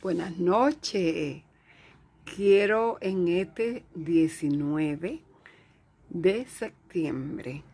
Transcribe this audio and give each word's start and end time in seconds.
Buenas 0.00 0.38
noches. 0.38 1.42
Quiero 2.24 2.98
en 3.00 3.26
este 3.26 3.84
19 3.96 5.24
de 6.08 6.46
septiembre, 6.46 7.64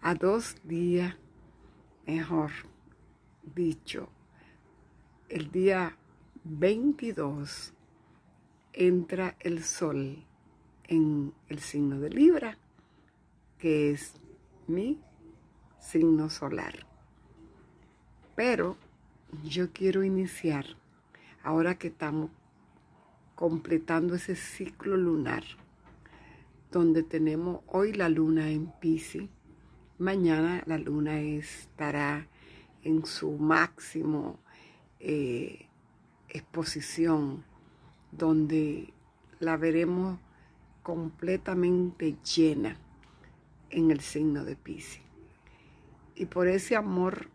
a 0.00 0.14
dos 0.14 0.54
días, 0.62 1.16
mejor 2.06 2.52
dicho, 3.42 4.08
el 5.28 5.50
día 5.50 5.96
22, 6.44 7.74
entra 8.72 9.36
el 9.40 9.64
sol 9.64 10.24
en 10.84 11.34
el 11.48 11.58
signo 11.58 11.98
de 11.98 12.10
Libra, 12.10 12.58
que 13.58 13.90
es 13.90 14.14
mi 14.68 15.00
signo 15.80 16.30
solar. 16.30 16.86
Pero 18.36 18.76
yo 19.42 19.72
quiero 19.72 20.04
iniciar 20.04 20.76
ahora 21.46 21.78
que 21.78 21.86
estamos 21.86 22.28
completando 23.36 24.16
ese 24.16 24.34
ciclo 24.34 24.96
lunar, 24.96 25.44
donde 26.72 27.04
tenemos 27.04 27.60
hoy 27.68 27.92
la 27.92 28.08
luna 28.08 28.50
en 28.50 28.72
Pisces, 28.80 29.28
mañana 29.96 30.64
la 30.66 30.76
luna 30.76 31.20
estará 31.20 32.26
en 32.82 33.06
su 33.06 33.30
máximo 33.38 34.40
eh, 34.98 35.68
exposición, 36.28 37.44
donde 38.10 38.92
la 39.38 39.56
veremos 39.56 40.18
completamente 40.82 42.16
llena 42.24 42.76
en 43.70 43.92
el 43.92 44.00
signo 44.00 44.44
de 44.44 44.56
Pisces. 44.56 45.02
Y 46.16 46.26
por 46.26 46.48
ese 46.48 46.74
amor 46.74 47.28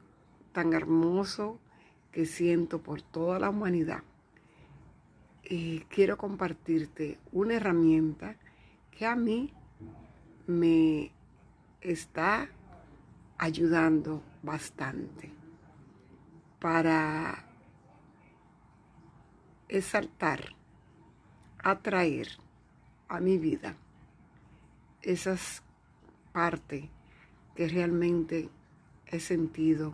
tan 0.52 0.73
hermoso 0.73 1.62
que 2.12 2.26
siento 2.26 2.82
por 2.82 3.02
toda 3.02 3.40
la 3.40 3.50
humanidad, 3.50 4.04
eh, 5.44 5.86
quiero 5.90 6.18
compartirte 6.18 7.18
una 7.32 7.56
herramienta 7.56 8.36
que 8.92 9.06
a 9.06 9.16
mí 9.16 9.53
me 10.48 11.12
está 11.81 12.50
ayudando 13.38 14.22
bastante 14.44 15.31
para 16.59 17.45
exaltar, 19.68 20.56
atraer 21.59 22.28
a 23.08 23.20
mi 23.20 23.38
vida 23.38 23.75
esas 25.02 25.64
partes 26.31 26.90
que 27.56 27.68
realmente 27.68 28.50
he 29.08 29.20
sentido 29.20 29.94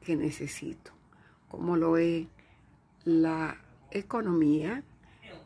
que 0.00 0.16
necesito 0.16 0.99
como 1.50 1.76
lo 1.76 1.96
es 1.96 2.26
la 3.04 3.58
economía, 3.90 4.82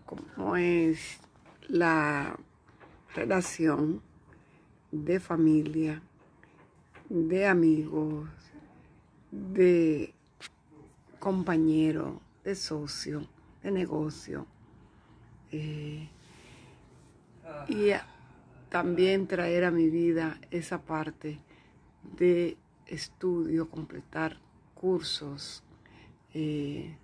como 0.05 0.57
es 0.57 1.19
la 1.67 2.39
relación 3.15 4.03
de 4.93 5.19
familia, 5.19 6.03
de 7.09 7.47
amigos, 7.47 8.29
de 9.31 10.13
compañero, 11.19 12.21
de 12.45 12.55
socio, 12.55 13.27
de 13.63 13.71
negocio. 13.71 14.47
Eh, 15.51 16.09
y 17.69 17.91
también 18.69 19.27
traer 19.27 19.65
a 19.65 19.71
mi 19.71 19.89
vida 19.89 20.39
esa 20.51 20.83
parte 20.83 21.39
de 22.19 22.57
estudio, 22.87 23.71
completar 23.71 24.39
cursos, 24.75 25.63
eh, 26.35 26.97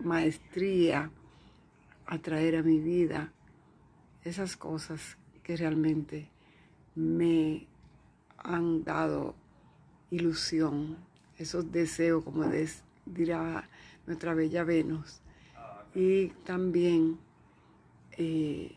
maestría 0.00 1.10
a 2.06 2.18
traer 2.18 2.56
a 2.56 2.62
mi 2.62 2.80
vida 2.80 3.32
esas 4.24 4.56
cosas 4.56 5.16
que 5.42 5.56
realmente 5.56 6.28
me 6.94 7.66
han 8.38 8.84
dado 8.84 9.34
ilusión, 10.10 10.96
esos 11.38 11.70
deseos, 11.70 12.24
como 12.24 12.44
dirá 13.04 13.68
nuestra 14.06 14.34
bella 14.34 14.64
Venus, 14.64 15.20
y 15.94 16.28
también 16.44 17.18
eh, 18.12 18.76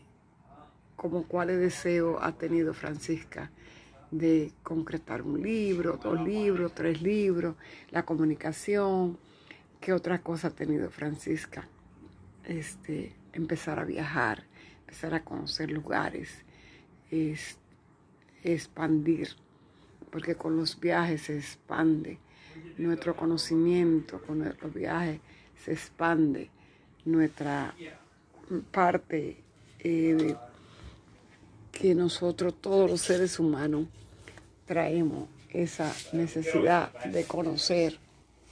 como 0.96 1.24
cuáles 1.24 1.60
deseos 1.60 2.18
ha 2.22 2.32
tenido 2.34 2.74
Francisca 2.74 3.52
de 4.12 4.52
concretar 4.64 5.22
un 5.22 5.42
libro, 5.42 6.00
dos 6.02 6.22
libros, 6.22 6.74
tres 6.74 7.02
libros, 7.02 7.56
la 7.92 8.04
comunicación, 8.04 9.18
qué 9.80 9.94
otra 9.94 10.20
cosa 10.20 10.48
ha 10.48 10.52
tenido 10.52 10.90
Francisca. 10.90 11.68
Este, 12.44 13.14
empezar 13.34 13.80
a 13.80 13.86
viajar, 13.86 14.44
empezar 14.82 15.14
a 15.14 15.24
conocer 15.24 15.70
lugares, 15.72 16.44
expandir, 18.44 19.30
porque 20.12 20.36
con 20.36 20.56
los 20.56 20.80
viajes 20.80 21.24
se 21.24 21.38
expande 21.38 22.20
nuestro 22.78 23.16
conocimiento, 23.16 24.22
con 24.22 24.40
los 24.40 24.74
viajes 24.74 25.20
se 25.64 25.74
expande 25.74 26.50
nuestra 27.06 27.74
parte 28.72 29.38
eh, 29.80 30.36
que 31.80 31.94
nosotros, 31.94 32.56
todos 32.60 32.90
los 32.90 33.02
seres 33.02 33.40
humanos, 33.40 33.86
traemos 34.66 35.28
esa 35.50 35.94
necesidad 36.12 36.92
de 37.06 37.24
conocer 37.26 38.00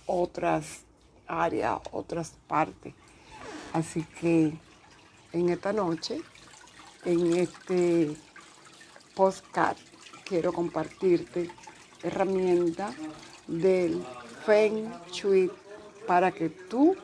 otras 0.06 0.82
áreas, 1.28 1.80
otras 1.92 2.34
partes. 2.48 2.94
Así 3.74 4.06
que 4.22 4.54
en 5.34 5.50
esta 5.50 5.74
noche, 5.74 6.22
en 7.04 7.36
este 7.36 8.16
postcard, 9.16 9.78
quiero 10.24 10.54
compartirte 10.54 11.50
herramientas 12.04 12.96
del 13.48 14.04
Feng 14.46 14.92
Shui 15.12 15.52
para 16.08 16.32
que 16.32 16.50
tú 16.50 16.96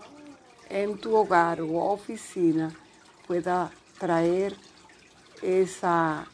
en 0.69 0.97
tu 0.97 1.15
hogar 1.15 1.61
o 1.61 1.91
oficina 1.91 2.73
puedas 3.27 3.71
traer 3.99 4.55
esa, 5.41 6.25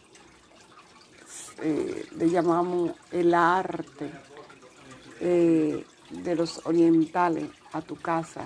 eh, 1.61 2.05
le 2.17 2.29
llamamos 2.29 2.91
el 3.11 3.33
arte 3.33 4.11
eh, 5.19 5.85
de 6.09 6.35
los 6.35 6.65
orientales 6.65 7.49
a 7.73 7.81
tu 7.81 7.95
casa, 7.95 8.45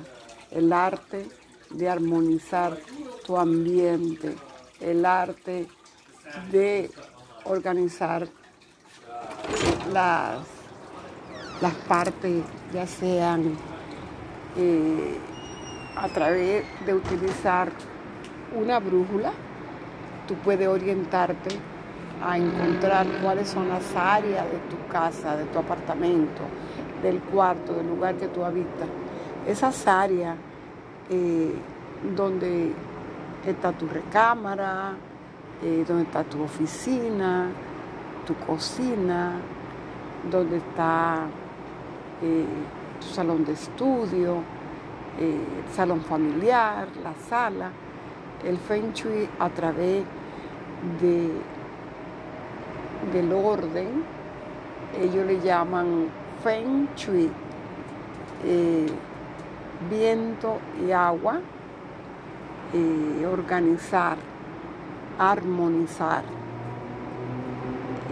el 0.52 0.72
arte 0.72 1.28
de 1.70 1.90
armonizar 1.90 2.78
tu 3.26 3.38
ambiente, 3.38 4.36
el 4.80 5.06
arte 5.06 5.68
de 6.52 6.90
organizar 7.46 8.28
las, 9.92 10.40
las 11.62 11.74
partes, 11.88 12.44
ya 12.74 12.88
sean 12.88 13.58
eh, 14.58 15.18
a 15.96 16.08
través 16.10 16.66
de 16.86 16.94
utilizar 16.94 17.72
una 18.56 18.80
brújula, 18.80 19.32
tú 20.32 20.38
puedes 20.38 20.66
orientarte 20.66 21.50
a 22.24 22.38
encontrar 22.38 23.06
cuáles 23.22 23.50
son 23.50 23.68
las 23.68 23.94
áreas 23.98 24.46
de 24.46 24.60
tu 24.70 24.88
casa, 24.90 25.36
de 25.36 25.44
tu 25.44 25.60
apartamento, 25.60 26.44
del 27.04 27.20
cuarto, 27.20 27.74
del 27.74 27.90
lugar 27.90 28.16
que 28.16 28.30
tú 28.30 28.46
habitas. 28.46 28.88
Esas 29.46 29.86
áreas 29.86 30.38
eh, 31.10 31.52
donde 32.16 32.72
está 33.46 33.74
tu 33.74 33.90
recámara, 33.90 34.94
eh, 35.62 35.84
donde 35.86 36.04
está 36.04 36.24
tu 36.24 36.42
oficina, 36.42 37.50
tu 38.26 38.34
cocina, 38.36 39.34
donde 40.32 40.58
está 40.58 41.26
eh, 42.22 42.46
tu 43.02 43.08
salón 43.08 43.44
de 43.44 43.52
estudio, 43.52 44.38
el 45.20 45.74
salón 45.76 46.00
familiar, 46.00 46.88
la 47.04 47.14
sala, 47.28 47.70
el 48.46 48.58
feng 48.58 48.94
a 49.38 49.50
través 49.50 50.06
de, 50.06 50.21
del 53.14 53.34
orden, 53.34 54.04
ellos 55.00 55.26
le 55.26 55.40
llaman 55.40 56.08
Feng 56.44 56.88
Shui, 56.96 57.30
eh, 58.46 58.88
viento 59.90 60.58
y 60.86 60.92
agua, 60.92 61.40
eh, 62.74 63.26
organizar, 63.26 64.18
armonizar 65.20 66.24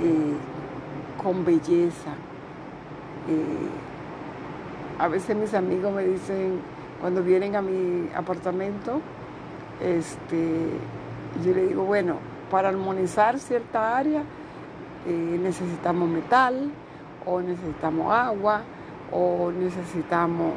eh, 0.02 0.36
con 1.22 1.44
belleza. 1.46 2.16
a 4.98 5.08
veces 5.08 5.36
mis 5.36 5.54
amigos 5.54 5.94
me 5.94 6.04
dicen, 6.04 6.60
cuando 7.00 7.24
vienen 7.24 7.56
a 7.56 7.62
mi 7.62 8.10
apartamento, 8.14 9.02
este, 9.80 10.72
yo 11.46 11.54
le 11.54 11.68
digo, 11.68 11.84
bueno, 11.84 12.16
para 12.50 12.70
armonizar 12.70 13.40
cierta 13.40 13.98
área 13.98 14.24
eh, 15.08 15.40
necesitamos 15.42 16.10
metal 16.10 16.72
o 17.26 17.42
necesitamos 17.42 18.12
agua 18.14 18.62
o 19.12 19.52
necesitamos 19.52 20.54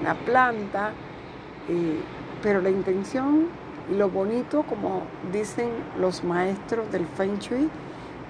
una 0.00 0.14
planta 0.14 0.92
Eh, 1.68 2.00
pero 2.42 2.60
la 2.60 2.70
intención 2.70 3.48
y 3.90 3.96
lo 3.96 4.08
bonito, 4.08 4.62
como 4.62 5.02
dicen 5.32 5.70
los 5.98 6.22
maestros 6.22 6.90
del 6.92 7.06
Feng 7.06 7.38
Shui, 7.38 7.68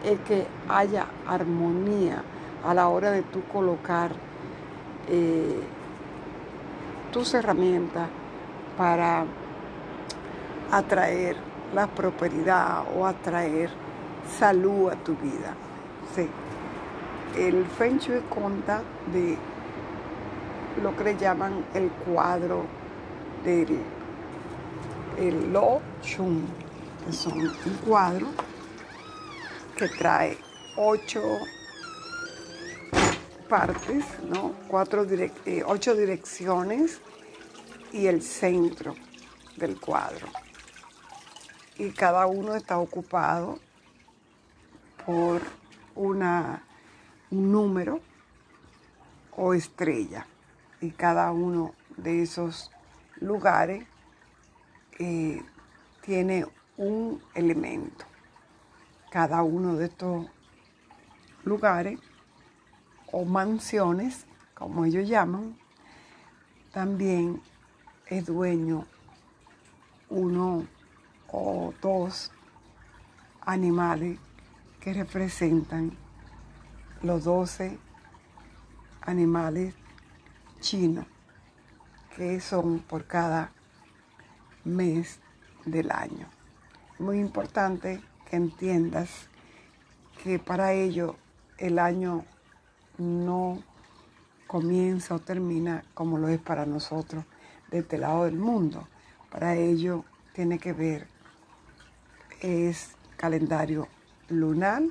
es 0.05 0.19
que 0.21 0.47
haya 0.69 1.07
armonía 1.27 2.23
a 2.65 2.75
la 2.75 2.89
hora 2.89 3.11
de 3.11 3.23
tú 3.23 3.43
colocar 3.53 4.11
eh, 5.09 5.61
tus 7.13 7.35
herramientas 7.35 8.09
para 8.77 9.25
atraer 10.71 11.37
la 11.75 11.87
prosperidad 11.87 12.85
o 12.97 13.07
atraer 13.07 13.71
salud 14.39 14.91
a 14.91 14.97
tu 14.97 15.15
vida. 15.17 15.55
Sí. 16.15 16.29
El 17.37 17.67
Feng 17.67 17.99
Shui 17.99 18.21
cuenta 18.31 18.83
de 19.13 19.37
lo 20.83 20.97
que 20.97 21.05
le 21.05 21.17
llaman 21.17 21.65
el 21.75 21.91
cuadro 21.91 22.65
del 23.45 23.79
el 25.19 25.53
Lo 25.53 25.81
Chun, 26.03 26.47
que 27.05 27.13
son 27.13 27.41
un 27.41 27.75
cuadro 27.87 28.27
que 29.77 29.89
trae 29.89 30.37
ocho 30.77 31.23
partes, 33.49 34.05
¿no? 34.29 34.53
Cuatro 34.69 35.07
eh, 35.09 35.63
ocho 35.67 35.95
direcciones 35.95 37.01
y 37.93 38.07
el 38.07 38.23
centro 38.23 38.95
del 39.57 39.81
cuadro. 39.81 40.27
Y 41.78 41.90
cada 41.90 42.26
uno 42.26 42.55
está 42.55 42.78
ocupado 42.78 43.58
por 45.05 45.43
una, 45.94 46.62
un 47.31 47.52
número 47.52 48.00
o 49.32 49.55
estrella. 49.55 50.26
Y 50.81 50.90
cada 50.90 51.31
uno 51.32 51.75
de 51.96 52.23
esos 52.23 52.70
lugares 53.20 53.87
eh, 54.99 55.43
tiene 56.00 56.46
un 56.76 57.23
elemento. 57.34 58.05
Cada 59.11 59.43
uno 59.43 59.76
de 59.76 59.87
estos 59.87 60.26
lugares 61.44 62.00
o 63.12 63.25
mansiones, 63.25 64.26
como 64.55 64.84
ellos 64.84 65.08
llaman, 65.08 65.56
también 66.72 67.40
es 68.06 68.26
dueño 68.26 68.84
uno 70.08 70.67
o 71.31 71.73
dos 71.81 72.31
animales 73.40 74.19
que 74.81 74.93
representan 74.93 75.96
los 77.02 77.25
doce 77.25 77.78
animales 79.02 79.75
chinos 80.61 81.06
que 82.17 82.40
son 82.40 82.81
por 82.81 83.06
cada 83.06 83.52
mes 84.64 85.20
del 85.64 85.90
año. 85.90 86.26
Muy 86.99 87.19
importante 87.19 88.00
que 88.29 88.37
entiendas 88.37 89.29
que 90.22 90.38
para 90.38 90.72
ello 90.72 91.17
el 91.58 91.79
año 91.79 92.25
no 92.99 93.62
comienza 94.46 95.14
o 95.14 95.19
termina 95.19 95.84
como 95.93 96.19
lo 96.19 96.29
es 96.29 96.40
para 96.40 96.64
nosotros 96.64 97.25
de 97.70 97.81
este 97.81 97.99
lado 97.99 98.25
del 98.25 98.37
mundo. 98.37 98.88
Para 99.31 99.55
ello 99.55 100.05
tiene 100.32 100.58
que 100.58 100.72
ver, 100.72 101.08
es 102.41 102.97
calendario 103.17 103.88
lunar 104.29 104.83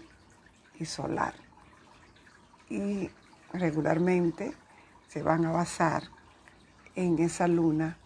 y 0.79 0.85
solar. 0.85 1.33
Y 2.69 3.09
regularmente 3.53 4.53
se 5.07 5.23
van 5.23 5.45
a 5.45 5.51
basar 5.51 6.03
en 6.95 7.19
esa 7.19 7.47
luna 7.47 7.97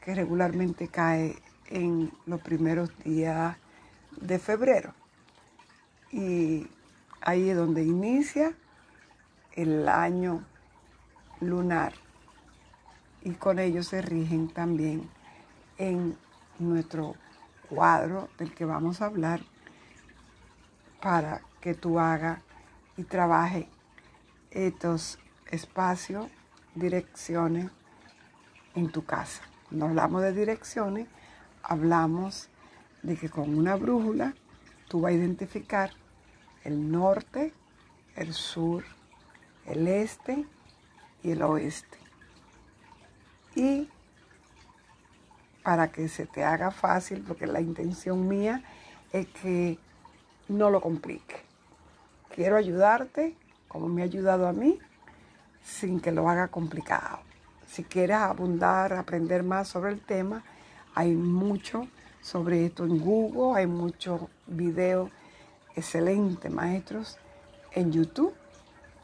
que 0.00 0.14
regularmente 0.14 0.88
cae 0.88 1.36
en 1.68 2.12
los 2.26 2.40
primeros 2.40 2.90
días 3.04 3.56
de 4.20 4.38
febrero. 4.38 4.94
Y 6.12 6.68
ahí 7.20 7.50
es 7.50 7.56
donde 7.56 7.82
inicia 7.82 8.54
el 9.52 9.88
año 9.88 10.44
lunar. 11.40 11.94
Y 13.22 13.32
con 13.32 13.58
ello 13.58 13.82
se 13.82 14.02
rigen 14.02 14.48
también 14.48 15.08
en 15.78 16.16
nuestro 16.58 17.16
cuadro 17.68 18.28
del 18.38 18.54
que 18.54 18.64
vamos 18.64 19.00
a 19.00 19.06
hablar 19.06 19.40
para 21.00 21.42
que 21.60 21.74
tú 21.74 21.98
hagas 21.98 22.40
y 22.96 23.04
trabajes 23.04 23.66
estos 24.50 25.18
espacios, 25.50 26.26
direcciones 26.74 27.70
en 28.74 28.90
tu 28.90 29.04
casa. 29.04 29.42
Cuando 29.68 29.86
hablamos 29.86 30.22
de 30.22 30.32
direcciones, 30.32 31.08
hablamos 31.62 32.48
de 33.02 33.16
que 33.16 33.28
con 33.28 33.56
una 33.56 33.76
brújula 33.76 34.34
tú 34.88 35.00
vas 35.00 35.12
a 35.12 35.16
identificar 35.16 35.90
el 36.64 36.90
norte, 36.90 37.52
el 38.14 38.32
sur, 38.32 38.84
el 39.66 39.86
este 39.88 40.44
y 41.22 41.32
el 41.32 41.42
oeste. 41.42 41.98
Y 43.54 43.88
para 45.66 45.88
que 45.88 46.06
se 46.08 46.26
te 46.26 46.44
haga 46.44 46.70
fácil, 46.70 47.24
porque 47.26 47.44
la 47.48 47.60
intención 47.60 48.28
mía 48.28 48.62
es 49.12 49.26
que 49.26 49.80
no 50.46 50.70
lo 50.70 50.80
complique. 50.80 51.42
Quiero 52.32 52.56
ayudarte, 52.56 53.34
como 53.66 53.88
me 53.88 54.02
ha 54.02 54.04
ayudado 54.04 54.46
a 54.46 54.52
mí, 54.52 54.78
sin 55.64 55.98
que 55.98 56.12
lo 56.12 56.30
haga 56.30 56.46
complicado. 56.46 57.18
Si 57.66 57.82
quieres 57.82 58.18
abundar, 58.18 58.92
aprender 58.92 59.42
más 59.42 59.66
sobre 59.66 59.90
el 59.90 60.00
tema, 60.00 60.44
hay 60.94 61.16
mucho 61.16 61.88
sobre 62.20 62.66
esto 62.66 62.84
en 62.84 63.00
Google, 63.00 63.58
hay 63.58 63.66
muchos 63.66 64.20
videos 64.46 65.10
excelentes, 65.74 66.48
maestros, 66.48 67.18
en 67.72 67.90
YouTube. 67.90 68.32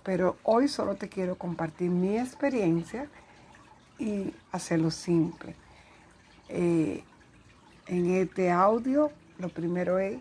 Pero 0.05 0.37
hoy 0.45 0.69
solo 0.69 0.95
te 0.95 1.09
quiero 1.09 1.37
compartir 1.37 1.91
mi 1.91 2.17
experiencia 2.19 3.09
y 3.99 4.33
hacerlo 4.53 4.93
simple. 4.93 5.57
Eh, 6.55 7.03
en 7.87 8.11
este 8.15 8.51
audio, 8.51 9.11
lo 9.39 9.49
primero 9.49 9.99
es 9.99 10.19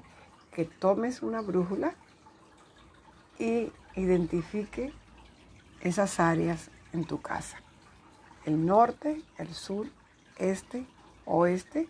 que 0.54 0.66
tomes 0.66 1.22
una 1.22 1.42
brújula 1.42 1.94
y 3.38 3.72
identifique 3.95 4.92
esas 5.81 6.19
áreas 6.19 6.69
en 6.94 7.06
tu 7.06 7.22
casa 7.22 7.57
el 8.45 8.66
norte, 8.66 9.22
el 9.38 9.54
sur, 9.54 9.88
este, 10.38 10.86
oeste, 11.25 11.88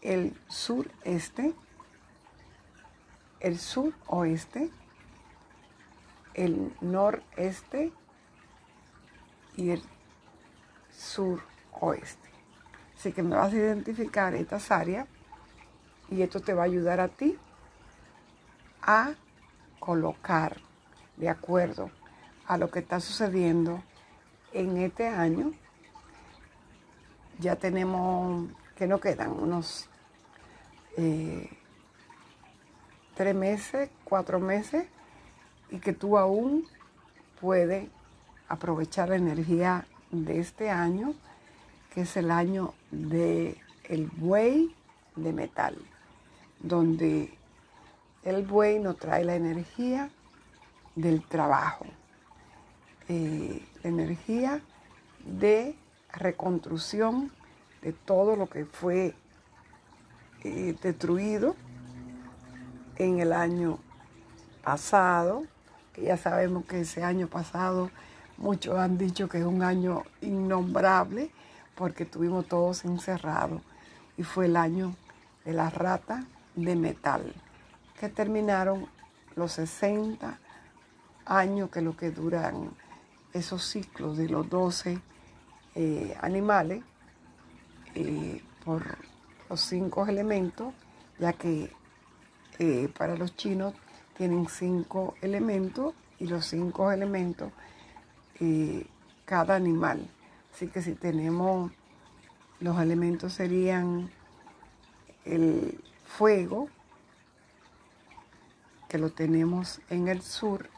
el 0.00 0.34
sureste, 0.48 1.54
el 3.40 3.58
suroeste, 3.58 4.70
el 6.34 6.72
noreste 6.80 7.92
y 9.56 9.70
el 9.70 9.82
suroeste. 10.90 12.31
Así 13.02 13.10
que 13.10 13.24
me 13.24 13.34
vas 13.34 13.52
a 13.52 13.56
identificar 13.56 14.32
estas 14.32 14.70
áreas 14.70 15.08
y 16.08 16.22
esto 16.22 16.38
te 16.38 16.54
va 16.54 16.62
a 16.62 16.66
ayudar 16.66 17.00
a 17.00 17.08
ti 17.08 17.36
a 18.80 19.14
colocar 19.80 20.58
de 21.16 21.28
acuerdo 21.28 21.90
a 22.46 22.56
lo 22.56 22.70
que 22.70 22.78
está 22.78 23.00
sucediendo 23.00 23.82
en 24.52 24.76
este 24.76 25.08
año 25.08 25.52
ya 27.40 27.56
tenemos, 27.56 28.48
que 28.76 28.86
no 28.86 29.00
quedan, 29.00 29.32
unos 29.32 29.88
eh, 30.96 31.50
tres 33.16 33.34
meses, 33.34 33.90
cuatro 34.04 34.38
meses, 34.38 34.86
y 35.70 35.80
que 35.80 35.92
tú 35.92 36.18
aún 36.18 36.68
puedes 37.40 37.88
aprovechar 38.46 39.08
la 39.08 39.16
energía 39.16 39.88
de 40.12 40.38
este 40.38 40.70
año, 40.70 41.16
que 41.92 42.02
es 42.02 42.16
el 42.16 42.30
año 42.30 42.74
del 42.90 43.58
el 43.84 44.06
buey 44.06 44.74
de 45.16 45.32
metal, 45.32 45.76
donde 46.60 47.36
el 48.22 48.46
buey 48.46 48.78
nos 48.78 48.96
trae 48.98 49.24
la 49.24 49.34
energía 49.34 50.10
del 50.94 51.22
trabajo. 51.22 51.84
Eh, 53.08 53.62
energía 53.82 54.60
de 55.24 55.76
reconstrucción 56.12 57.30
de 57.82 57.92
todo 57.92 58.36
lo 58.36 58.48
que 58.48 58.64
fue 58.64 59.14
eh, 60.44 60.76
destruido 60.82 61.56
en 62.96 63.18
el 63.18 63.32
año 63.32 63.78
pasado, 64.62 65.44
que 65.92 66.02
ya 66.02 66.16
sabemos 66.16 66.64
que 66.64 66.80
ese 66.80 67.02
año 67.02 67.26
pasado 67.26 67.90
muchos 68.38 68.78
han 68.78 68.96
dicho 68.96 69.28
que 69.28 69.38
es 69.38 69.44
un 69.44 69.62
año 69.62 70.04
innombrable 70.20 71.30
porque 71.74 72.04
tuvimos 72.04 72.46
todos 72.46 72.84
encerrados 72.84 73.62
y 74.16 74.22
fue 74.22 74.46
el 74.46 74.56
año 74.56 74.94
de 75.44 75.52
la 75.52 75.70
rata 75.70 76.24
de 76.54 76.76
metal, 76.76 77.32
que 77.98 78.08
terminaron 78.08 78.86
los 79.36 79.52
60 79.52 80.38
años 81.24 81.70
que 81.70 81.80
lo 81.80 81.96
que 81.96 82.10
duran 82.10 82.70
esos 83.32 83.64
ciclos 83.64 84.16
de 84.16 84.28
los 84.28 84.48
12 84.48 85.00
eh, 85.74 86.16
animales 86.20 86.82
eh, 87.94 88.42
por 88.64 88.98
los 89.48 89.60
cinco 89.60 90.06
elementos, 90.06 90.74
ya 91.18 91.32
que 91.32 91.72
eh, 92.58 92.92
para 92.96 93.16
los 93.16 93.34
chinos 93.36 93.74
tienen 94.16 94.46
cinco 94.48 95.14
elementos 95.22 95.94
y 96.18 96.26
los 96.26 96.46
cinco 96.46 96.92
elementos 96.92 97.50
cada 99.24 99.54
animal. 99.54 100.00
Así 100.52 100.68
que 100.68 100.82
si 100.82 100.94
tenemos 100.94 101.72
los 102.60 102.78
elementos 102.80 103.32
serían 103.32 104.10
el 105.24 105.82
fuego, 106.04 106.68
que 108.88 108.98
lo 108.98 109.10
tenemos 109.10 109.80
en 109.88 110.08
el 110.08 110.22
sur, 110.22 110.68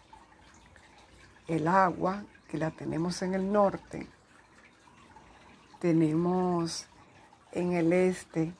el 1.49 1.66
agua, 1.66 2.25
que 2.49 2.59
la 2.59 2.71
tenemos 2.71 3.21
en 3.23 3.35
el 3.35 3.52
norte, 3.52 4.07
tenemos 5.81 6.87
en 7.52 7.73
el 7.73 7.93
este 7.93 8.54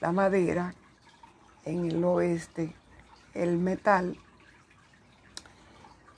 la 0.00 0.12
madera, 0.12 0.74
en 1.64 1.90
el 1.90 2.04
oeste 2.04 2.74
el 3.34 3.58
metal, 3.58 4.18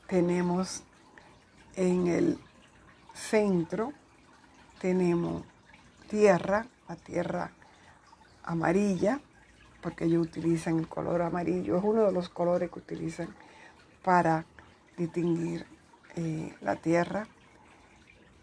tenemos 0.07 0.83
en 1.77 2.07
el 2.09 2.39
centro, 3.15 3.93
tenemos 4.81 5.43
tierra, 6.09 6.67
la 6.89 6.97
tierra 6.97 7.51
amarilla, 8.45 9.21
porque 9.83 10.05
ellos 10.05 10.27
utilizan 10.27 10.79
el 10.79 10.89
color 10.89 11.23
amarillo, 11.23 11.79
es 11.79 11.85
uno 11.85 12.05
de 12.05 12.13
los 12.13 12.29
colores 12.29 12.71
que 12.71 12.79
utilizan 12.79 13.29
para 14.03 14.45
distinguir 14.97 15.67
eh, 16.17 16.55
la 16.61 16.77
tierra. 16.77 17.27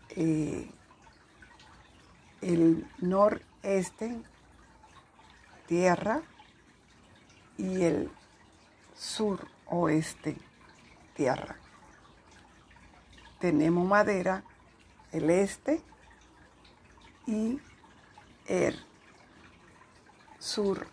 Eh, 0.09 0.69
el 2.41 2.85
noreste, 2.99 4.21
tierra, 5.65 6.21
y 7.57 7.83
el 7.83 8.09
suroeste, 8.95 10.35
tierra. 11.15 11.55
Tenemos 13.39 13.87
madera, 13.87 14.43
el 15.11 15.29
este 15.29 15.81
y 17.25 17.59
el 18.47 18.77
sureste 20.39 20.89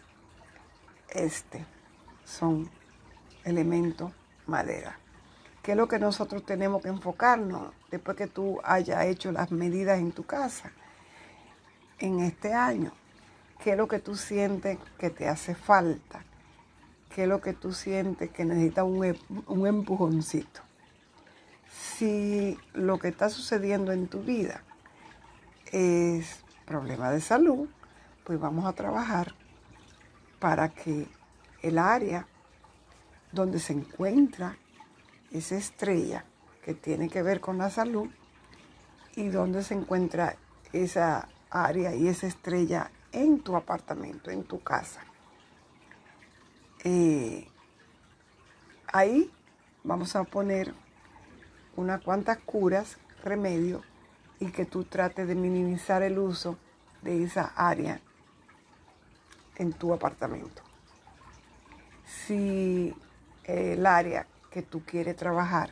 son 2.24 2.70
elementos 3.44 4.12
madera. 4.46 4.98
¿Qué 5.62 5.72
es 5.72 5.76
lo 5.76 5.88
que 5.88 5.98
nosotros 5.98 6.44
tenemos 6.44 6.82
que 6.82 6.88
enfocarnos 6.88 7.72
después 7.90 8.16
que 8.16 8.26
tú 8.26 8.60
hayas 8.64 9.04
hecho 9.06 9.32
las 9.32 9.50
medidas 9.50 9.98
en 9.98 10.12
tu 10.12 10.24
casa 10.24 10.72
en 11.98 12.20
este 12.20 12.54
año? 12.54 12.92
¿Qué 13.62 13.72
es 13.72 13.76
lo 13.76 13.88
que 13.88 13.98
tú 13.98 14.16
sientes 14.16 14.78
que 14.98 15.10
te 15.10 15.28
hace 15.28 15.54
falta? 15.54 16.24
¿Qué 17.14 17.24
es 17.24 17.28
lo 17.28 17.40
que 17.40 17.52
tú 17.52 17.72
sientes 17.72 18.30
que 18.30 18.44
necesita 18.44 18.84
un, 18.84 19.04
em, 19.04 19.16
un 19.48 19.66
empujoncito? 19.66 20.62
Si 21.68 22.58
lo 22.72 22.98
que 22.98 23.08
está 23.08 23.28
sucediendo 23.28 23.92
en 23.92 24.08
tu 24.08 24.22
vida 24.22 24.62
es 25.72 26.44
problema 26.66 27.10
de 27.10 27.20
salud, 27.20 27.68
pues 28.24 28.38
vamos 28.38 28.66
a 28.66 28.72
trabajar 28.72 29.34
para 30.38 30.70
que 30.70 31.06
el 31.62 31.78
área 31.78 32.26
donde 33.32 33.58
se 33.58 33.72
encuentra 33.72 34.56
esa 35.30 35.56
estrella 35.56 36.24
que 36.64 36.74
tiene 36.74 37.08
que 37.08 37.22
ver 37.22 37.40
con 37.40 37.58
la 37.58 37.70
salud 37.70 38.08
y 39.16 39.28
donde 39.28 39.62
se 39.62 39.74
encuentra 39.74 40.36
esa 40.72 41.28
área 41.50 41.94
y 41.94 42.08
esa 42.08 42.26
estrella 42.26 42.90
en 43.12 43.40
tu 43.40 43.56
apartamento, 43.56 44.30
en 44.30 44.44
tu 44.44 44.62
casa. 44.62 45.00
Eh, 46.84 47.46
ahí 48.92 49.30
vamos 49.84 50.16
a 50.16 50.24
poner 50.24 50.72
unas 51.76 52.00
cuantas 52.02 52.38
curas, 52.38 52.98
remedios, 53.22 53.84
y 54.40 54.46
que 54.46 54.64
tú 54.64 54.84
trates 54.84 55.28
de 55.28 55.34
minimizar 55.34 56.02
el 56.02 56.18
uso 56.18 56.56
de 57.02 57.22
esa 57.22 57.52
área 57.54 58.00
en 59.56 59.72
tu 59.74 59.92
apartamento. 59.92 60.62
Si 62.06 62.94
el 63.44 63.86
área 63.86 64.26
que 64.50 64.62
tú 64.62 64.82
quieres 64.84 65.16
trabajar 65.16 65.70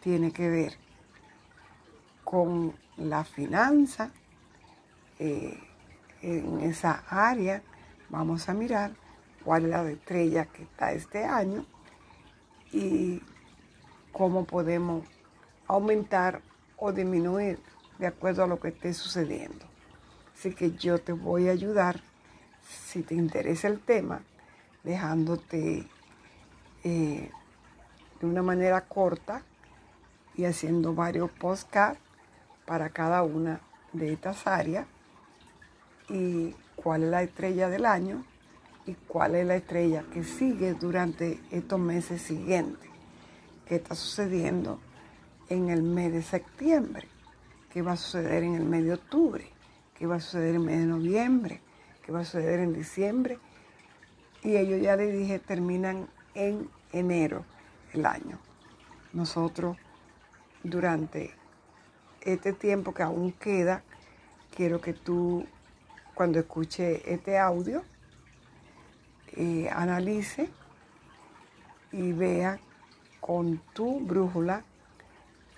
tiene 0.00 0.30
que 0.30 0.48
ver 0.48 0.74
con 2.22 2.74
la 2.98 3.24
finanza, 3.24 4.10
eh, 5.18 5.58
en 6.20 6.60
esa 6.60 7.04
área 7.08 7.62
vamos 8.10 8.48
a 8.48 8.54
mirar 8.54 8.92
cuál 9.44 9.64
es 9.64 9.70
la 9.70 9.90
estrella 9.90 10.44
que 10.46 10.64
está 10.64 10.92
este 10.92 11.24
año 11.24 11.64
y 12.72 13.22
cómo 14.12 14.44
podemos 14.44 15.04
aumentar 15.66 16.42
o 16.76 16.92
disminuir 16.92 17.58
de 17.98 18.06
acuerdo 18.06 18.44
a 18.44 18.46
lo 18.46 18.60
que 18.60 18.68
esté 18.68 18.92
sucediendo. 18.92 19.66
Así 20.34 20.54
que 20.54 20.72
yo 20.72 20.98
te 20.98 21.12
voy 21.12 21.48
a 21.48 21.52
ayudar, 21.52 22.00
si 22.62 23.02
te 23.02 23.14
interesa 23.14 23.68
el 23.68 23.80
tema, 23.80 24.22
dejándote 24.84 25.88
eh, 26.84 27.30
de 28.20 28.26
una 28.26 28.42
manera 28.42 28.82
corta 28.82 29.42
y 30.36 30.44
haciendo 30.44 30.94
varios 30.94 31.30
podcasts 31.30 32.00
para 32.66 32.90
cada 32.90 33.22
una 33.22 33.60
de 33.92 34.12
estas 34.12 34.46
áreas 34.46 34.86
y 36.08 36.54
cuál 36.76 37.04
es 37.04 37.10
la 37.10 37.22
estrella 37.22 37.68
del 37.68 37.86
año 37.86 38.24
y 38.86 38.94
cuál 38.94 39.34
es 39.34 39.46
la 39.46 39.56
estrella 39.56 40.04
que 40.12 40.22
sigue 40.22 40.74
durante 40.74 41.40
estos 41.50 41.80
meses 41.80 42.22
siguientes. 42.22 42.88
¿Qué 43.66 43.76
está 43.76 43.94
sucediendo 43.94 44.78
en 45.48 45.70
el 45.70 45.82
mes 45.82 46.12
de 46.12 46.22
septiembre? 46.22 47.08
¿Qué 47.76 47.82
va 47.82 47.92
a 47.92 47.96
suceder 47.98 48.42
en 48.42 48.54
el 48.54 48.64
mes 48.64 48.86
de 48.86 48.94
octubre? 48.94 49.46
¿Qué 49.98 50.06
va 50.06 50.14
a 50.14 50.20
suceder 50.20 50.54
en 50.54 50.62
el 50.62 50.66
mes 50.66 50.78
de 50.78 50.86
noviembre? 50.86 51.60
¿Qué 52.02 52.10
va 52.10 52.20
a 52.20 52.24
suceder 52.24 52.60
en 52.60 52.72
diciembre? 52.72 53.38
Y 54.42 54.56
ellos 54.56 54.80
ya 54.80 54.96
les 54.96 55.12
dije, 55.12 55.38
terminan 55.40 56.08
en 56.34 56.70
enero 56.90 57.44
el 57.92 58.06
año. 58.06 58.38
Nosotros 59.12 59.76
durante 60.62 61.34
este 62.22 62.54
tiempo 62.54 62.94
que 62.94 63.02
aún 63.02 63.32
queda, 63.32 63.82
quiero 64.56 64.80
que 64.80 64.94
tú 64.94 65.44
cuando 66.14 66.38
escuche 66.38 67.12
este 67.12 67.36
audio, 67.36 67.82
eh, 69.32 69.68
analice 69.70 70.48
y 71.92 72.12
vea 72.12 72.58
con 73.20 73.60
tu 73.74 74.00
brújula. 74.00 74.64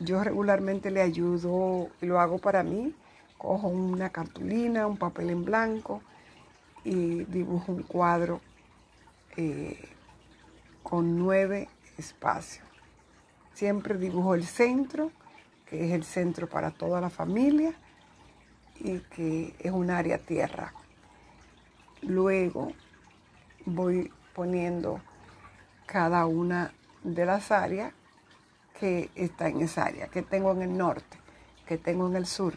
Yo 0.01 0.23
regularmente 0.23 0.91
le 0.93 1.03
ayudo 1.03 1.89
y 2.01 2.07
lo 2.07 2.21
hago 2.21 2.39
para 2.39 2.63
mí. 2.63 2.95
Cojo 3.37 3.69
una 3.69 4.11
cartulina, 4.11 4.87
un 4.87 4.97
papel 4.97 5.31
en 5.31 5.45
blanco 5.45 6.03
y 6.85 7.25
dibujo 7.25 7.73
un 7.73 7.83
cuadro 7.83 8.41
eh, 9.37 9.79
con 10.83 11.19
nueve 11.19 11.69
espacios. 11.97 12.67
Siempre 13.53 13.99
dibujo 13.99 14.35
el 14.35 14.45
centro, 14.45 15.11
que 15.67 15.87
es 15.87 15.93
el 15.93 16.05
centro 16.05 16.49
para 16.49 16.71
toda 16.71 17.01
la 17.01 17.11
familia 17.11 17.75
y 18.79 19.01
que 19.01 19.55
es 19.59 19.73
un 19.73 19.91
área 19.91 20.19
tierra. 20.19 20.73
Luego 22.03 22.73
voy 23.67 24.13
poniendo 24.33 25.01
cada 25.87 26.27
una 26.27 26.73
de 27.03 27.27
las 27.27 27.51
áreas 27.51 27.93
que 28.79 29.11
está 29.15 29.49
en 29.49 29.61
esa 29.63 29.85
área, 29.85 30.09
que 30.09 30.23
tengo 30.23 30.53
en 30.53 30.63
el 30.63 30.77
norte, 30.77 31.19
que 31.67 31.79
tengo 31.79 32.09
en 32.09 32.17
el 32.17 32.27
sur, 32.27 32.55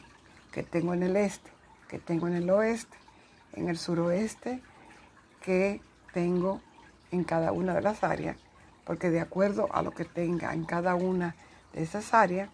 que 0.52 0.64
tengo 0.64 0.94
en 0.94 1.04
el 1.04 1.16
este, 1.16 1.50
que 1.88 2.00
tengo 2.00 2.28
en 2.28 2.36
el 2.36 2.50
oeste, 2.50 2.98
en 3.54 3.70
el 3.70 3.78
suroeste, 3.78 4.62
que 5.42 5.82
tengo 6.14 6.62
en 7.12 7.24
cada 7.24 7.52
una 7.52 7.74
de 7.74 7.82
las 7.82 8.04
áreas, 8.04 8.38
porque 8.86 9.10
de 9.10 9.20
acuerdo 9.20 9.68
a 9.74 9.82
lo 9.82 9.92
que 9.92 10.06
tenga 10.06 10.54
en 10.54 10.66
cada 10.66 10.96
una 10.96 11.36
de 11.74 11.84
esas 11.84 12.14
áreas, 12.14 12.50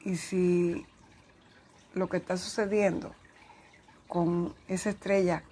y 0.00 0.16
si 0.16 0.86
lo 1.94 2.08
que 2.08 2.18
está 2.18 2.36
sucediendo 2.36 3.14
con 4.06 4.54
esa 4.68 4.90
estrella 4.90 5.42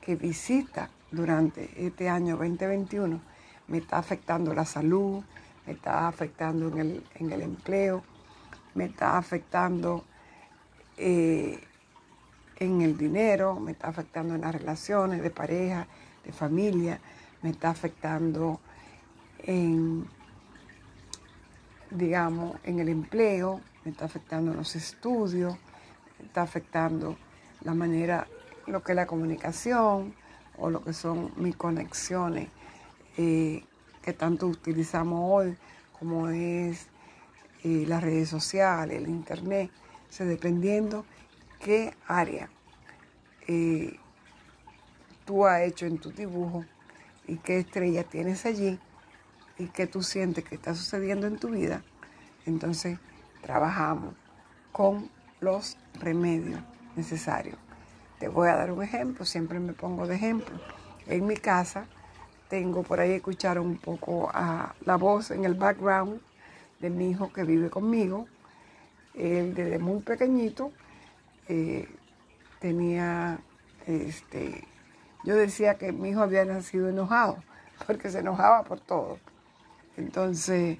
que 0.00 0.16
visita 0.16 0.90
durante 1.10 1.86
este 1.86 2.08
año 2.08 2.36
2021 2.36 3.20
me 3.68 3.78
está 3.78 3.98
afectando 3.98 4.54
la 4.54 4.64
salud, 4.64 5.22
me 5.68 5.74
está 5.74 6.08
afectando 6.08 6.68
en 6.68 6.78
el, 6.78 7.04
en 7.16 7.30
el 7.30 7.42
empleo, 7.42 8.02
me 8.74 8.86
está 8.86 9.18
afectando 9.18 10.02
eh, 10.96 11.62
en 12.56 12.80
el 12.80 12.96
dinero, 12.96 13.60
me 13.60 13.72
está 13.72 13.88
afectando 13.88 14.34
en 14.34 14.40
las 14.40 14.54
relaciones 14.54 15.22
de 15.22 15.28
pareja, 15.28 15.86
de 16.24 16.32
familia, 16.32 16.98
me 17.42 17.50
está 17.50 17.68
afectando 17.68 18.60
en, 19.40 20.06
digamos, 21.90 22.56
en 22.64 22.80
el 22.80 22.88
empleo, 22.88 23.60
me 23.84 23.90
está 23.90 24.06
afectando 24.06 24.52
en 24.52 24.56
los 24.56 24.74
estudios, 24.74 25.54
está 26.24 26.40
afectando 26.40 27.18
la 27.60 27.74
manera, 27.74 28.26
lo 28.66 28.82
que 28.82 28.92
es 28.92 28.96
la 28.96 29.06
comunicación 29.06 30.14
o 30.56 30.70
lo 30.70 30.82
que 30.82 30.94
son 30.94 31.30
mis 31.36 31.56
conexiones 31.56 32.48
eh, 33.18 33.62
que 34.08 34.14
tanto 34.14 34.46
utilizamos 34.46 35.20
hoy, 35.22 35.54
como 35.98 36.30
es 36.30 36.86
eh, 37.62 37.84
las 37.86 38.02
redes 38.02 38.30
sociales, 38.30 38.96
el 38.96 39.06
internet, 39.06 39.70
o 40.18 40.24
dependiendo 40.24 41.04
qué 41.60 41.92
área 42.06 42.48
eh, 43.46 43.98
tú 45.26 45.44
has 45.44 45.60
hecho 45.60 45.84
en 45.84 45.98
tu 45.98 46.10
dibujo 46.10 46.64
y 47.26 47.36
qué 47.36 47.58
estrella 47.58 48.02
tienes 48.02 48.46
allí 48.46 48.78
y 49.58 49.66
qué 49.66 49.86
tú 49.86 50.02
sientes 50.02 50.42
que 50.42 50.54
está 50.54 50.74
sucediendo 50.74 51.26
en 51.26 51.38
tu 51.38 51.50
vida, 51.50 51.82
entonces 52.46 52.98
trabajamos 53.42 54.14
con 54.72 55.10
los 55.40 55.76
remedios 56.00 56.62
necesarios. 56.96 57.58
Te 58.18 58.28
voy 58.28 58.48
a 58.48 58.56
dar 58.56 58.72
un 58.72 58.82
ejemplo, 58.82 59.26
siempre 59.26 59.60
me 59.60 59.74
pongo 59.74 60.06
de 60.06 60.14
ejemplo. 60.14 60.58
En 61.06 61.26
mi 61.26 61.36
casa 61.36 61.86
tengo, 62.48 62.82
por 62.82 63.00
ahí 63.00 63.12
escucharon 63.12 63.66
un 63.66 63.78
poco 63.78 64.30
a 64.32 64.74
la 64.84 64.96
voz 64.96 65.30
en 65.30 65.44
el 65.44 65.54
background 65.54 66.20
de 66.80 66.90
mi 66.90 67.10
hijo 67.10 67.32
que 67.32 67.44
vive 67.44 67.70
conmigo. 67.70 68.26
Él 69.14 69.54
desde 69.54 69.78
muy 69.78 70.00
pequeñito 70.00 70.72
eh, 71.48 71.88
tenía, 72.60 73.38
este, 73.86 74.66
yo 75.24 75.34
decía 75.34 75.74
que 75.74 75.92
mi 75.92 76.10
hijo 76.10 76.22
había 76.22 76.44
nacido 76.44 76.88
enojado, 76.88 77.42
porque 77.86 78.10
se 78.10 78.20
enojaba 78.20 78.64
por 78.64 78.80
todo. 78.80 79.18
Entonces, 79.96 80.78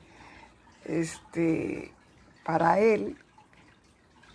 este, 0.85 1.93
para 2.45 2.79
él, 2.79 3.19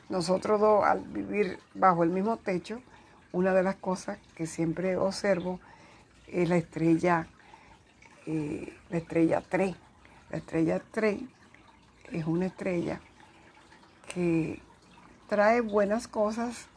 nosotros 0.09 0.59
dos 0.59 0.85
al 0.85 0.99
vivir 1.01 1.57
bajo 1.73 2.03
el 2.03 2.09
mismo 2.09 2.37
techo, 2.37 2.81
una 3.31 3.53
de 3.53 3.63
las 3.63 3.75
cosas 3.75 4.19
que 4.35 4.45
siempre 4.45 4.97
observo 4.97 5.59
es 6.33 6.49
la 6.49 6.57
estrella, 6.57 7.27
eh, 8.25 8.73
la 8.89 8.97
estrella 8.97 9.41
3. 9.47 9.75
La 10.31 10.37
estrella 10.37 10.81
3 10.91 11.21
es 12.11 12.25
una 12.25 12.47
estrella 12.47 12.99
que 14.13 14.59
trae 15.29 15.61
buenas 15.61 16.07
cosas, 16.07 16.67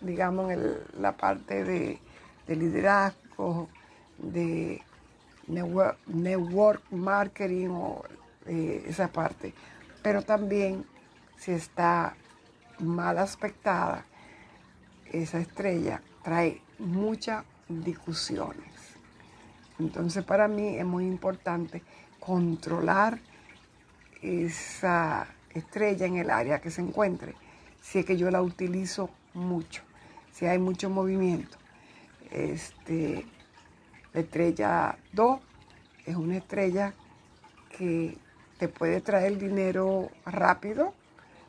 digamos, 0.00 0.52
en 0.52 0.78
la 1.00 1.16
parte 1.16 1.64
de, 1.64 1.98
liderazgo, 2.46 3.68
de 4.18 4.82
network, 5.46 6.82
marketing 6.90 7.68
o 7.70 8.04
eh, 8.46 8.84
esa 8.86 9.08
parte. 9.08 9.54
Pero 10.02 10.22
también 10.22 10.84
si 11.38 11.52
está 11.52 12.14
mal 12.78 13.18
aspectada, 13.18 14.04
esa 15.10 15.38
estrella 15.38 16.02
trae 16.22 16.60
muchas 16.78 17.44
discusiones. 17.68 18.77
Entonces 19.78 20.24
para 20.24 20.48
mí 20.48 20.76
es 20.76 20.84
muy 20.84 21.06
importante 21.06 21.82
controlar 22.18 23.18
esa 24.22 25.26
estrella 25.54 26.06
en 26.06 26.16
el 26.16 26.30
área 26.30 26.60
que 26.60 26.70
se 26.70 26.80
encuentre, 26.80 27.34
si 27.80 28.00
es 28.00 28.04
que 28.04 28.16
yo 28.16 28.30
la 28.30 28.42
utilizo 28.42 29.10
mucho, 29.34 29.82
si 30.32 30.46
hay 30.46 30.58
mucho 30.58 30.90
movimiento. 30.90 31.56
Este, 32.30 33.24
la 34.12 34.20
estrella 34.20 34.98
2 35.12 35.40
es 36.06 36.16
una 36.16 36.36
estrella 36.36 36.92
que 37.76 38.18
te 38.58 38.68
puede 38.68 39.00
traer 39.00 39.38
dinero 39.38 40.10
rápido, 40.26 40.92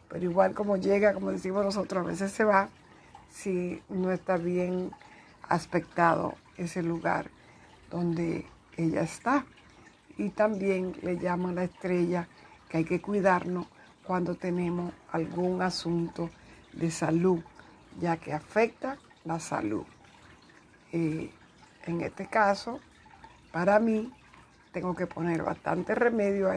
pero 0.08 0.24
igual 0.24 0.54
como 0.54 0.78
llega, 0.78 1.14
como 1.14 1.32
decimos 1.32 1.66
nosotros, 1.66 2.06
a 2.06 2.08
veces 2.08 2.32
se 2.32 2.44
va 2.44 2.70
si 3.30 3.82
no 3.90 4.12
está 4.12 4.38
bien 4.38 4.92
aspectado 5.48 6.36
ese 6.58 6.84
lugar 6.84 7.30
donde 7.90 8.46
ella 8.78 9.02
está. 9.02 9.46
Y 10.18 10.30
también 10.30 10.96
le 11.02 11.18
llaman 11.18 11.56
la 11.56 11.64
estrella 11.64 12.28
que 12.68 12.78
hay 12.78 12.86
que 12.86 13.02
cuidarnos 13.02 13.68
cuando 14.04 14.36
tenemos 14.36 14.94
algún 15.12 15.62
asunto 15.62 16.30
de 16.74 16.92
salud, 16.92 17.40
ya 18.00 18.18
que 18.18 18.34
afecta 18.34 18.98
la 19.24 19.40
salud. 19.40 19.86
Eh, 20.92 21.30
en 21.86 22.02
este 22.02 22.28
caso, 22.28 22.80
para 23.52 23.80
mí, 23.80 24.12
tengo 24.72 24.96
que 24.96 25.08
poner 25.08 25.44
bastante 25.44 25.96
remedio 25.96 26.50
a, 26.50 26.56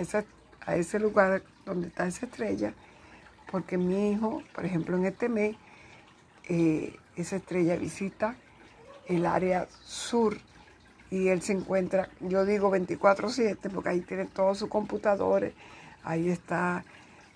a 0.67 0.77
ese 0.77 0.99
lugar 0.99 1.43
donde 1.65 1.89
está 1.89 2.07
esa 2.07 2.27
estrella, 2.27 2.75
porque 3.51 3.79
mi 3.79 4.13
hijo, 4.13 4.43
por 4.55 4.65
ejemplo, 4.65 4.97
en 4.97 5.07
este 5.07 5.29
mes, 5.29 5.57
eh, 6.49 6.97
esa 7.17 7.37
estrella 7.37 7.77
visita 7.77 8.35
el 9.07 9.27
área 9.27 9.69
sur 9.83 10.37
y 11.13 11.29
él 11.29 11.43
se 11.43 11.53
encuentra, 11.53 12.09
yo 12.21 12.47
digo 12.47 12.71
24/7, 12.71 13.69
porque 13.69 13.91
ahí 13.91 14.01
tiene 14.01 14.25
todos 14.25 14.57
sus 14.57 14.71
computadores, 14.71 15.53
ahí 16.05 16.31
está 16.31 16.85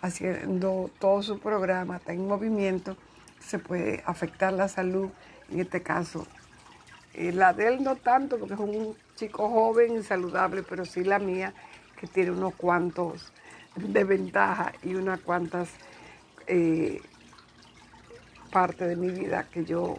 haciendo 0.00 0.90
todo 0.98 1.22
su 1.22 1.38
programa, 1.38 1.98
está 1.98 2.14
en 2.14 2.26
movimiento, 2.26 2.96
se 3.38 3.58
puede 3.58 4.02
afectar 4.06 4.54
la 4.54 4.68
salud, 4.68 5.10
en 5.50 5.60
este 5.60 5.82
caso. 5.82 6.26
Eh, 7.12 7.32
la 7.32 7.52
de 7.52 7.68
él 7.68 7.84
no 7.84 7.96
tanto, 7.96 8.38
porque 8.38 8.54
es 8.54 8.60
un 8.60 8.96
chico 9.14 9.50
joven 9.50 9.98
y 9.98 10.02
saludable, 10.02 10.62
pero 10.62 10.86
sí 10.86 11.04
la 11.04 11.18
mía, 11.18 11.52
que 12.00 12.06
tiene 12.06 12.30
unos 12.30 12.54
cuantos 12.54 13.30
desventajas 13.76 14.72
y 14.84 14.94
unas 14.94 15.20
cuantas 15.20 15.68
eh, 16.46 17.02
partes 18.50 18.88
de 18.88 18.96
mi 18.96 19.10
vida 19.10 19.46
que 19.50 19.66
yo 19.66 19.98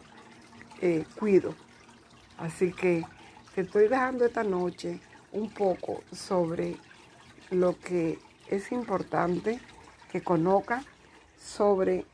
eh, 0.81 1.05
cuido. 1.19 1.53
Así 2.39 2.71
que 2.71 3.03
te 3.57 3.63
estoy 3.63 3.87
dejando 3.87 4.23
esta 4.23 4.43
noche 4.43 4.99
un 5.31 5.49
poco 5.49 6.03
sobre 6.11 6.77
lo 7.49 7.75
que 7.79 8.19
es 8.51 8.71
importante 8.71 9.59
que 10.11 10.21
conozca 10.21 10.83
sobre 11.39 12.05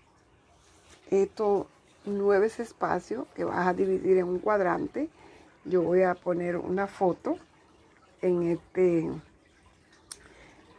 estos 1.11 1.67
nueve 2.05 2.47
espacios 2.47 3.27
que 3.35 3.43
vas 3.43 3.67
a 3.67 3.73
dividir 3.73 4.19
en 4.19 4.23
un 4.29 4.39
cuadrante. 4.39 5.09
Yo 5.65 5.81
voy 5.81 6.03
a 6.03 6.15
poner 6.15 6.55
una 6.55 6.87
foto 6.87 7.37
en 8.21 8.43
este 8.43 9.11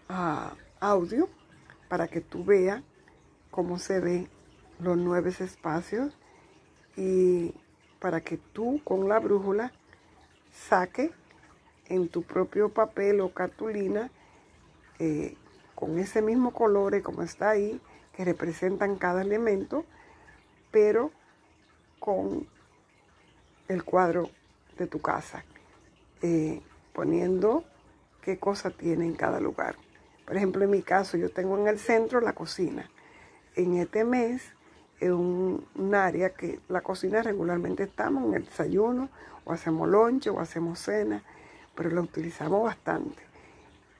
ah, 0.08 0.54
audio 0.80 1.28
para 1.90 2.08
que 2.08 2.22
tú 2.22 2.42
veas 2.42 2.82
cómo 3.50 3.78
se 3.78 4.00
ven 4.00 4.30
los 4.78 4.96
nueve 4.96 5.30
espacios 5.38 6.16
y 6.96 7.52
para 8.00 8.22
que 8.22 8.38
tú 8.38 8.80
con 8.82 9.10
la 9.10 9.20
brújula 9.20 9.70
saque 10.54 11.12
en 11.88 12.08
tu 12.08 12.22
propio 12.22 12.70
papel 12.70 13.20
o 13.20 13.34
cartulina 13.34 14.10
eh, 14.98 15.36
con 15.74 15.98
ese 15.98 16.22
mismo 16.22 16.52
color 16.52 17.02
como 17.02 17.22
está 17.22 17.50
ahí, 17.50 17.80
que 18.16 18.24
representan 18.24 18.96
cada 18.96 19.22
elemento, 19.22 19.84
pero 20.70 21.10
con 21.98 22.46
el 23.68 23.82
cuadro 23.82 24.30
de 24.78 24.86
tu 24.86 25.00
casa, 25.00 25.44
eh, 26.22 26.62
poniendo 26.92 27.64
qué 28.22 28.38
cosa 28.38 28.70
tiene 28.70 29.04
en 29.04 29.14
cada 29.14 29.40
lugar. 29.40 29.76
Por 30.24 30.36
ejemplo, 30.36 30.64
en 30.64 30.70
mi 30.70 30.82
caso, 30.82 31.16
yo 31.16 31.30
tengo 31.30 31.58
en 31.58 31.66
el 31.66 31.78
centro 31.78 32.20
la 32.20 32.32
cocina. 32.32 32.88
En 33.56 33.76
este 33.76 34.04
mes 34.04 34.53
es 35.00 35.10
un, 35.10 35.64
área 35.94 36.30
que 36.30 36.60
la 36.68 36.80
cocina 36.80 37.22
regularmente 37.22 37.84
estamos 37.84 38.24
en 38.24 38.34
el 38.34 38.44
desayuno, 38.44 39.08
o 39.44 39.52
hacemos 39.52 39.88
lonche, 39.88 40.30
o 40.30 40.40
hacemos 40.40 40.78
cena, 40.78 41.22
pero 41.74 41.90
la 41.90 42.00
utilizamos 42.00 42.62
bastante. 42.64 43.22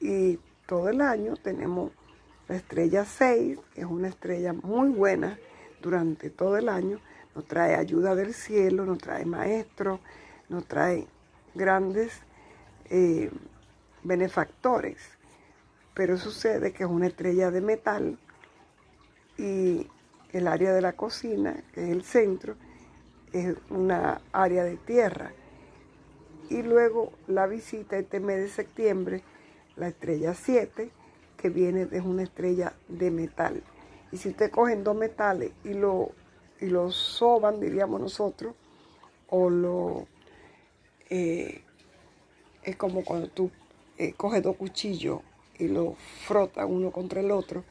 Y 0.01 0.39
todo 0.67 0.89
el 0.89 1.01
año 1.01 1.37
tenemos 1.37 1.93
la 2.49 2.57
estrella 2.57 3.05
6, 3.05 3.59
que 3.75 3.81
es 3.83 3.87
una 3.87 4.09
estrella 4.09 4.53
muy 4.53 4.89
buena 4.89 5.39
durante 5.83 6.31
todo 6.31 6.57
el 6.57 6.69
año. 6.69 7.01
Nos 7.35 7.47
trae 7.47 7.75
ayuda 7.75 8.15
del 8.15 8.33
cielo, 8.33 8.85
nos 8.85 8.99
trae 8.99 9.25
maestros, 9.25 10.01
nos 10.49 10.67
trae 10.67 11.07
grandes 11.55 12.21
eh, 12.91 13.31
benefactores. 14.03 14.99
Pero 15.95 16.17
sucede 16.17 16.73
que 16.73 16.85
es 16.85 16.91
una 16.91 17.07
estrella 17.07 17.51
de 17.51 17.61
metal 17.61 18.19
y 19.37 19.89
el 20.35 20.49
área 20.49 20.73
de 20.73 20.81
la 20.81 20.95
cocina, 20.95 21.63
que 21.73 21.85
es 21.85 21.91
el 21.91 22.03
centro, 22.03 22.57
es 23.33 23.57
una 23.71 24.21
área 24.33 24.65
de 24.65 24.77
tierra. 24.77 25.33
Y 26.51 26.63
luego 26.63 27.13
la 27.29 27.47
visita 27.47 27.97
este 27.97 28.19
mes 28.19 28.39
de 28.39 28.49
septiembre, 28.49 29.23
la 29.77 29.89
estrella 29.89 30.35
7, 30.35 30.91
que 31.37 31.49
viene 31.51 31.87
de 31.87 32.01
una 32.01 32.25
estrella 32.25 32.75
de 32.89 33.11
metal. 33.13 33.63
Y 34.11 34.17
si 34.17 34.31
usted 34.31 34.51
cogen 34.51 34.83
dos 34.83 34.97
metales 34.97 35.53
y 35.63 35.75
lo, 35.75 36.11
y 36.61 36.67
lo 36.67 36.91
soban, 36.91 37.61
diríamos 37.61 38.01
nosotros, 38.01 38.55
o 39.29 39.51
lo... 39.51 40.07
Eh, 41.11 41.63
es 42.65 42.77
como 42.77 43.05
cuando 43.05 43.29
tú 43.29 43.51
eh, 43.99 44.15
coges 44.15 44.43
dos 44.43 44.57
cuchillos 44.57 45.21
y 45.59 45.69
lo 45.69 45.95
frotas 46.27 46.67
uno 46.69 46.91
contra 46.91 47.21
el 47.21 47.31
otro, 47.31 47.63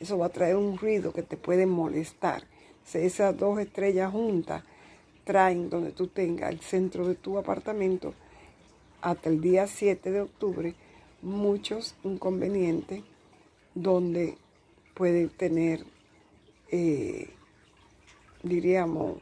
eso 0.00 0.18
va 0.18 0.26
a 0.26 0.30
traer 0.30 0.56
un 0.56 0.78
ruido 0.78 1.12
que 1.12 1.22
te 1.22 1.36
puede 1.36 1.66
molestar. 1.66 2.44
esas 2.92 3.36
dos 3.36 3.58
estrellas 3.58 4.12
juntas 4.12 4.62
traen 5.24 5.68
donde 5.68 5.92
tú 5.92 6.06
tengas 6.06 6.50
el 6.50 6.60
centro 6.60 7.06
de 7.06 7.14
tu 7.14 7.38
apartamento 7.38 8.14
hasta 9.02 9.28
el 9.28 9.40
día 9.40 9.66
7 9.66 10.10
de 10.10 10.20
octubre 10.22 10.74
muchos 11.22 11.94
inconvenientes 12.04 13.02
donde 13.74 14.38
puede 14.94 15.28
tener, 15.28 15.84
eh, 16.70 17.30
diríamos, 18.42 19.18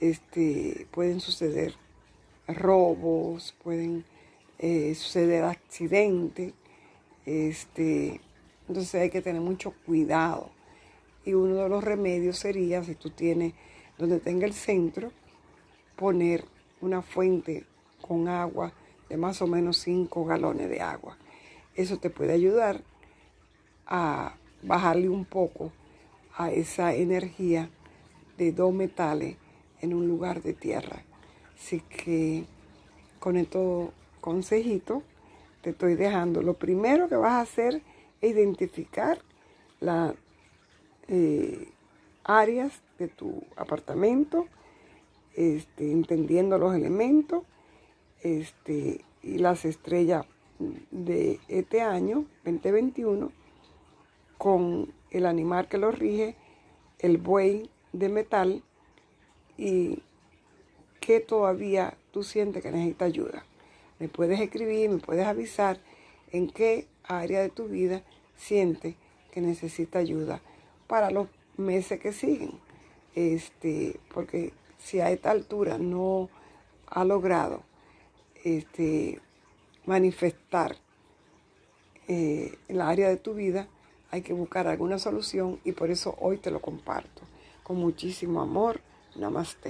este, 0.00 0.86
pueden 0.90 1.20
suceder 1.20 1.74
robos, 2.48 3.54
pueden 3.62 4.04
eh, 4.58 4.94
suceder 4.94 5.44
accidentes, 5.44 6.52
este, 7.26 8.20
entonces 8.70 8.94
hay 8.94 9.10
que 9.10 9.20
tener 9.20 9.42
mucho 9.42 9.74
cuidado. 9.84 10.48
Y 11.24 11.34
uno 11.34 11.56
de 11.56 11.68
los 11.68 11.82
remedios 11.82 12.38
sería, 12.38 12.84
si 12.84 12.94
tú 12.94 13.10
tienes 13.10 13.52
donde 13.98 14.20
tenga 14.20 14.46
el 14.46 14.52
centro, 14.52 15.10
poner 15.96 16.44
una 16.80 17.02
fuente 17.02 17.64
con 18.00 18.28
agua 18.28 18.72
de 19.08 19.16
más 19.16 19.42
o 19.42 19.48
menos 19.48 19.76
5 19.78 20.24
galones 20.24 20.70
de 20.70 20.80
agua. 20.80 21.18
Eso 21.74 21.96
te 21.96 22.10
puede 22.10 22.32
ayudar 22.32 22.82
a 23.86 24.36
bajarle 24.62 25.08
un 25.08 25.24
poco 25.24 25.72
a 26.36 26.52
esa 26.52 26.94
energía 26.94 27.70
de 28.38 28.52
dos 28.52 28.72
metales 28.72 29.36
en 29.80 29.94
un 29.94 30.06
lugar 30.06 30.42
de 30.42 30.54
tierra. 30.54 31.02
Así 31.58 31.80
que 31.80 32.44
con 33.18 33.36
estos 33.36 33.90
consejitos 34.20 35.02
te 35.60 35.70
estoy 35.70 35.96
dejando. 35.96 36.40
Lo 36.40 36.54
primero 36.54 37.08
que 37.08 37.16
vas 37.16 37.32
a 37.32 37.40
hacer 37.40 37.82
identificar 38.22 39.18
las 39.80 40.14
eh, 41.08 41.68
áreas 42.24 42.82
de 42.98 43.08
tu 43.08 43.42
apartamento, 43.56 44.46
este, 45.34 45.90
entendiendo 45.90 46.58
los 46.58 46.74
elementos 46.74 47.44
este, 48.22 49.04
y 49.22 49.38
las 49.38 49.64
estrellas 49.64 50.26
de 50.90 51.40
este 51.48 51.80
año, 51.80 52.26
2021, 52.44 53.32
con 54.36 54.92
el 55.10 55.26
animal 55.26 55.68
que 55.68 55.78
lo 55.78 55.90
rige, 55.90 56.36
el 56.98 57.18
buey 57.18 57.70
de 57.92 58.08
metal 58.08 58.62
y 59.56 60.02
que 61.00 61.20
todavía 61.20 61.96
tú 62.12 62.22
sientes 62.22 62.62
que 62.62 62.70
necesita 62.70 63.06
ayuda. 63.06 63.44
Me 63.98 64.08
puedes 64.08 64.40
escribir, 64.40 64.90
me 64.90 64.98
puedes 64.98 65.26
avisar 65.26 65.78
en 66.32 66.48
qué 66.48 66.86
área 67.18 67.40
de 67.40 67.48
tu 67.48 67.68
vida 67.68 68.02
sientes 68.36 68.94
que 69.32 69.40
necesita 69.40 69.98
ayuda 69.98 70.40
para 70.86 71.10
los 71.10 71.28
meses 71.56 72.00
que 72.00 72.12
siguen. 72.12 72.52
Este, 73.14 73.98
porque 74.14 74.52
si 74.78 75.00
a 75.00 75.10
esta 75.10 75.30
altura 75.30 75.78
no 75.78 76.28
ha 76.86 77.04
logrado 77.04 77.62
este, 78.44 79.20
manifestar 79.86 80.76
eh, 82.08 82.58
en 82.68 82.78
la 82.78 82.88
área 82.88 83.08
de 83.08 83.16
tu 83.16 83.34
vida, 83.34 83.68
hay 84.10 84.22
que 84.22 84.32
buscar 84.32 84.66
alguna 84.66 84.98
solución 84.98 85.60
y 85.64 85.72
por 85.72 85.90
eso 85.90 86.16
hoy 86.18 86.38
te 86.38 86.50
lo 86.50 86.60
comparto. 86.60 87.22
Con 87.62 87.76
muchísimo 87.76 88.40
amor. 88.40 88.80
Namaste. 89.16 89.68